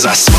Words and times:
is 0.00 0.06
I 0.06 0.29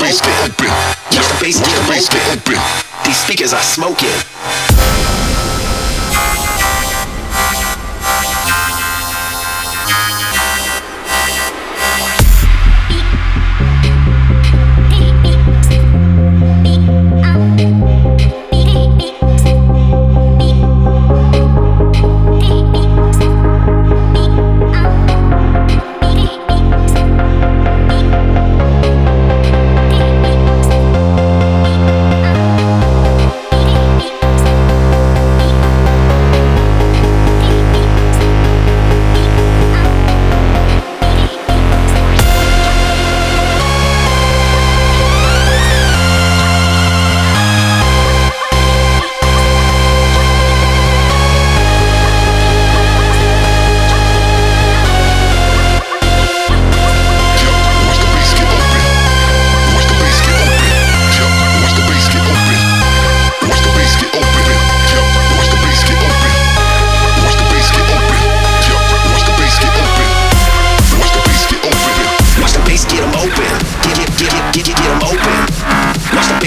bass 0.00 0.20
get 0.20 0.50
open. 0.50 0.68
Watch 0.68 1.28
the 1.28 1.86
bass 1.88 2.08
get 2.08 2.24
open. 2.32 2.56
These 3.04 3.16
speakers 3.16 3.52
are 3.52 3.62
smoking. 3.62 5.27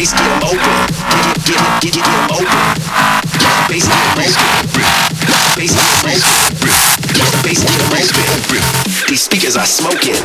bass 0.02 0.14
get 0.14 0.44
open. 0.44 0.58
Get 1.46 1.62
get 1.82 1.94
get 1.94 2.04
get 2.04 2.32
open. 2.32 2.48
Bass 3.70 3.86
get 3.86 4.02
open. 4.02 4.26
Bass 5.56 5.70
get 5.70 5.86
open. 5.86 6.66
Bass 7.46 8.10
get 8.12 8.30
open. 8.34 8.62
These 9.08 9.22
speakers 9.22 9.56
are 9.56 9.66
smoking. 9.66 10.18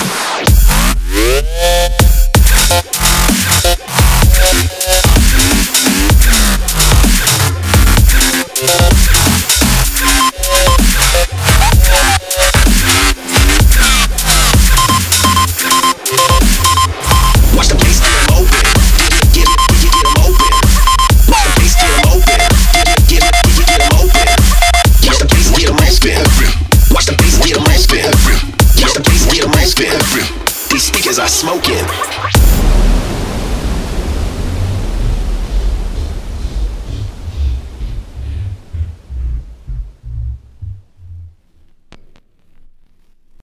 These 30.77 30.88
speakers 30.88 31.19
are 31.19 31.28
smoking. 31.28 32.66